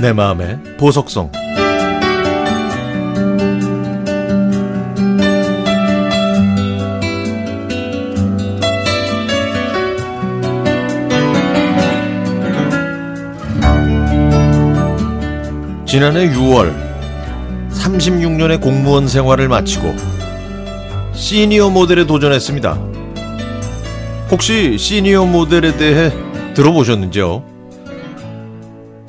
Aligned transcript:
내 0.00 0.14
마음의 0.14 0.58
보석성 0.78 1.30
지난해 15.84 16.30
6월 16.30 16.72
36년의 17.70 18.62
공무원 18.62 19.06
생활을 19.06 19.48
마치고 19.48 19.94
시니어 21.12 21.68
모델에 21.68 22.06
도전했습니다. 22.06 22.72
혹시 24.30 24.78
시니어 24.78 25.26
모델에 25.26 25.76
대해 25.76 26.10
들어보셨는지요? 26.54 27.49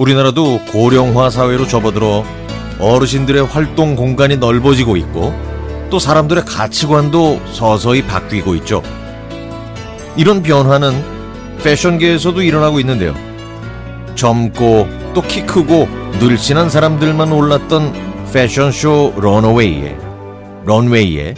우리나라도 0.00 0.62
고령화 0.72 1.28
사회로 1.28 1.66
접어들어 1.66 2.24
어르신들의 2.78 3.44
활동 3.44 3.96
공간이 3.96 4.38
넓어지고 4.38 4.96
있고 4.96 5.34
또 5.90 5.98
사람들의 5.98 6.46
가치관도 6.46 7.38
서서히 7.52 8.06
바뀌고 8.06 8.54
있죠. 8.56 8.82
이런 10.16 10.42
변화는 10.42 11.58
패션계에서도 11.58 12.40
일어나고 12.40 12.80
있는데요. 12.80 13.14
젊고 14.14 14.88
또 15.12 15.20
키 15.20 15.44
크고 15.44 15.86
늘씬한 16.18 16.70
사람들만 16.70 17.30
올랐던 17.30 17.92
패션쇼 18.32 19.16
런웨이에 19.18 19.98
런웨이에 20.64 21.34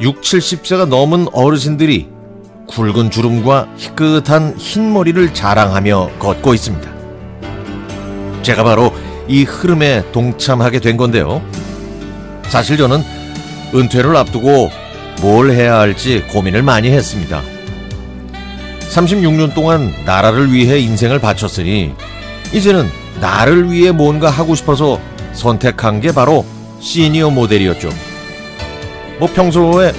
6, 0.00 0.20
70세가 0.20 0.86
넘은 0.86 1.26
어르신들이 1.32 2.08
굵은 2.68 3.10
주름과 3.10 3.66
희끗한 3.76 4.54
흰머리를 4.58 5.34
자랑하며 5.34 6.10
걷고 6.20 6.54
있습니다. 6.54 6.99
제가 8.42 8.64
바로 8.64 8.92
이 9.28 9.44
흐름에 9.44 10.04
동참하게 10.12 10.80
된 10.80 10.96
건데요. 10.96 11.42
사실 12.44 12.76
저는 12.76 13.02
은퇴를 13.74 14.16
앞두고 14.16 14.70
뭘 15.20 15.50
해야 15.50 15.78
할지 15.78 16.24
고민을 16.30 16.62
많이 16.62 16.90
했습니다. 16.90 17.42
36년 18.90 19.54
동안 19.54 19.94
나라를 20.04 20.52
위해 20.52 20.80
인생을 20.80 21.20
바쳤으니 21.20 21.94
이제는 22.52 22.88
나를 23.20 23.70
위해 23.70 23.92
뭔가 23.92 24.30
하고 24.30 24.54
싶어서 24.54 25.00
선택한 25.32 26.00
게 26.00 26.12
바로 26.12 26.44
시니어 26.80 27.30
모델이었죠. 27.30 27.90
뭐 29.18 29.28
평소에 29.32 29.92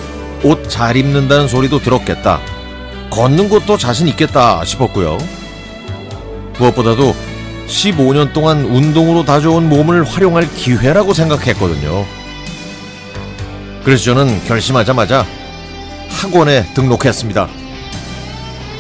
옷 0.44 0.68
잘 0.68 0.98
입는다는 0.98 1.48
소리도 1.48 1.80
들었겠다. 1.80 2.40
걷는 3.12 3.48
것도 3.50 3.78
자신 3.78 4.08
있겠다 4.08 4.66
싶었고요. 4.66 5.18
무엇보다도 6.58 7.16
15년 7.72 8.34
동안 8.34 8.66
운동으로 8.66 9.24
다져온 9.24 9.70
몸을 9.70 10.04
활용할 10.04 10.48
기회라고 10.54 11.14
생각했거든요. 11.14 12.06
그래서 13.84 14.04
저는 14.04 14.44
결심하자마자 14.46 15.26
학원에 16.10 16.66
등록했습니다. 16.74 17.48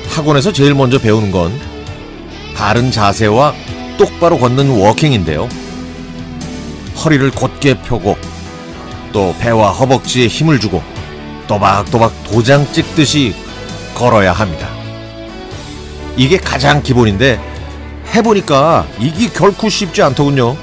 학원에서 0.10 0.52
제일 0.52 0.76
먼저 0.76 1.00
배우는 1.00 1.32
건 1.32 1.58
바른 2.54 2.92
자세와 2.92 3.56
똑바로 3.98 4.38
걷는 4.38 4.70
워킹인데요. 4.70 5.48
허리를 7.04 7.32
곧게 7.32 7.76
펴고 7.76 8.18
또 9.14 9.34
배와 9.40 9.72
허벅지에 9.72 10.28
힘을 10.28 10.60
주고 10.60 10.84
또박또박 11.48 12.24
도장 12.26 12.72
찍듯이 12.72 13.34
걸어야 13.96 14.34
합니다. 14.34 14.70
이게 16.18 16.38
가장 16.38 16.84
기본인데 16.84 17.51
해보니까 18.14 18.88
이게 19.00 19.30
결코 19.30 19.70
쉽지 19.70 20.02
않더군요. 20.02 20.56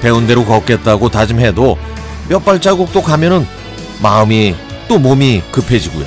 배운 0.00 0.26
대로 0.26 0.44
걷겠다고 0.44 1.08
다짐해도 1.08 1.78
몇 2.28 2.44
발자국도 2.44 3.02
가면은 3.02 3.46
마음이 4.02 4.54
또 4.88 4.98
몸이 4.98 5.42
급해지고요. 5.50 6.06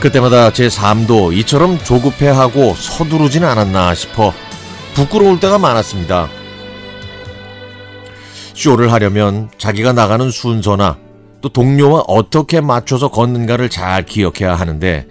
그때마다 0.00 0.50
제 0.50 0.70
삶도 0.70 1.32
이처럼 1.32 1.78
조급해하고 1.78 2.74
서두르진 2.74 3.44
않았나 3.44 3.94
싶어 3.94 4.32
부끄러울 4.94 5.38
때가 5.40 5.58
많았습니다. 5.58 6.28
쇼를 8.54 8.92
하려면 8.92 9.50
자기가 9.58 9.92
나가는 9.92 10.30
순서나 10.30 10.96
또 11.40 11.48
동료와 11.48 12.04
어떻게 12.06 12.60
맞춰서 12.60 13.08
걷는가를 13.08 13.68
잘 13.68 14.04
기억해야 14.04 14.54
하는데 14.54 15.06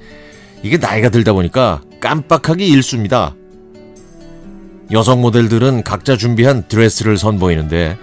이게 0.64 0.78
나이가 0.78 1.10
들다 1.10 1.34
보니까 1.34 1.82
깜빡하기 2.00 2.68
일수입니다. 2.68 3.36
여성 4.92 5.22
모델들은 5.22 5.84
각자 5.84 6.18
준비한 6.18 6.68
드레스를 6.68 7.18
선보이는데 7.18 7.98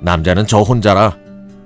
남자는 0.00 0.46
저 0.46 0.60
혼자라 0.60 1.16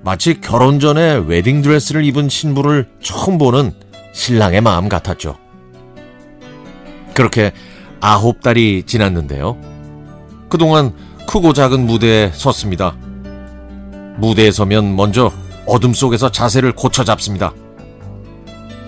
마치 0.02 0.40
결혼 0.40 0.78
전에 0.78 1.14
웨딩 1.26 1.62
드레스를 1.62 2.04
입은 2.04 2.28
신부를 2.28 2.88
처음 3.02 3.38
보는 3.38 3.72
신랑의 4.12 4.60
마음 4.60 4.88
같았죠. 4.88 5.36
그렇게 7.14 7.52
아홉 8.00 8.40
달이 8.42 8.84
지났는데요. 8.86 9.58
그동안 10.48 10.94
크고 11.26 11.52
작은 11.52 11.84
무대에 11.84 12.30
섰습니다. 12.32 12.96
무대에 14.18 14.50
서면 14.50 14.94
먼저 14.94 15.32
어둠 15.66 15.92
속에서 15.92 16.30
자세를 16.30 16.72
고쳐 16.72 17.04
잡습니다. 17.04 17.52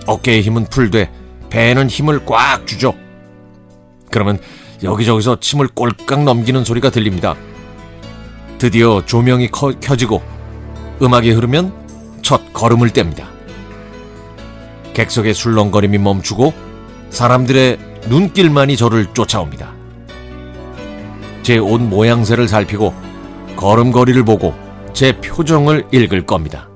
어깨에 0.07 0.41
힘은 0.41 0.65
풀되 0.65 1.11
배에는 1.51 1.87
힘을 1.87 2.25
꽉 2.25 2.65
주죠. 2.65 2.95
그러면 4.09 4.39
여기저기서 4.81 5.39
침을 5.39 5.67
꼴깍 5.67 6.23
넘기는 6.23 6.63
소리가 6.63 6.89
들립니다. 6.89 7.35
드디어 8.57 9.03
조명이 9.05 9.49
커, 9.49 9.71
켜지고 9.79 10.23
음악이 11.01 11.31
흐르면 11.31 12.19
첫 12.21 12.53
걸음을 12.53 12.89
뗍니다. 12.89 13.25
객석의 14.93 15.33
술렁거림이 15.33 15.97
멈추고 15.99 16.53
사람들의 17.09 17.77
눈길만이 18.07 18.77
저를 18.77 19.07
쫓아옵니다. 19.13 19.73
제 21.43 21.57
옷 21.57 21.81
모양새를 21.81 22.47
살피고 22.47 22.93
걸음걸이를 23.55 24.23
보고 24.23 24.53
제 24.93 25.17
표정을 25.19 25.87
읽을 25.91 26.25
겁니다. 26.25 26.69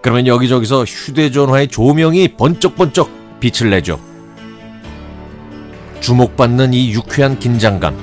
그러면 0.00 0.26
여기저기서 0.26 0.84
휴대전화의 0.84 1.68
조명이 1.68 2.36
번쩍번쩍 2.36 3.21
빛을 3.42 3.70
내죠. 3.70 3.98
주목받는 6.00 6.72
이 6.74 6.92
유쾌한 6.92 7.40
긴장감, 7.40 7.96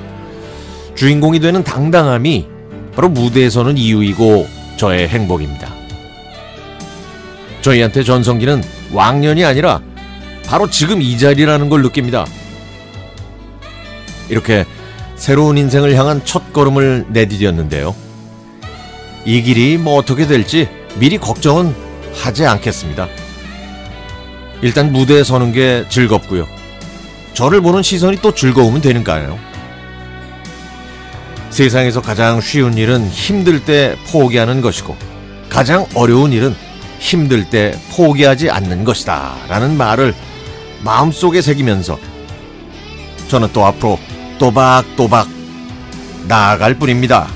주인공이 0.94 1.40
되는 1.40 1.64
당당함이 1.64 2.46
바로 2.94 3.08
무대에서는 3.08 3.78
이유이고 3.78 4.46
저의 4.76 5.08
행복입니다. 5.08 5.72
저희한테 7.62 8.02
전성기는 8.02 8.62
왕년이 8.92 9.44
아니라 9.44 9.80
바로 10.46 10.68
지금 10.68 11.00
이 11.00 11.16
자리라는 11.16 11.70
걸 11.70 11.82
느낍니다. 11.82 12.26
이렇게 14.28 14.66
새로운 15.16 15.56
인생을 15.56 15.94
향한 15.96 16.22
첫 16.24 16.52
걸음을 16.52 17.06
내디뎠는데요. 17.12 17.94
이 19.24 19.42
길이 19.42 19.78
뭐 19.78 19.96
어떻게 19.96 20.26
될지 20.26 20.68
미리 20.98 21.18
걱정은 21.18 21.74
하지 22.14 22.46
않겠습니다. 22.46 23.08
일단 24.62 24.92
무대에 24.92 25.24
서는 25.24 25.52
게 25.52 25.84
즐겁고요. 25.88 26.46
저를 27.32 27.60
보는 27.60 27.82
시선이 27.82 28.18
또 28.22 28.34
즐거우면 28.34 28.80
되는가요? 28.80 29.38
세상에서 31.50 32.00
가장 32.00 32.40
쉬운 32.40 32.76
일은 32.76 33.08
힘들 33.08 33.64
때 33.64 33.96
포기하는 34.10 34.60
것이고 34.60 34.96
가장 35.48 35.86
어려운 35.94 36.32
일은 36.32 36.54
힘들 36.98 37.48
때 37.48 37.76
포기하지 37.96 38.50
않는 38.50 38.84
것이다. 38.84 39.34
라는 39.48 39.76
말을 39.76 40.14
마음속에 40.82 41.42
새기면서 41.42 41.98
저는 43.28 43.48
또 43.52 43.64
앞으로 43.64 43.98
또박또박 44.38 45.28
나아갈 46.28 46.74
뿐입니다. 46.74 47.28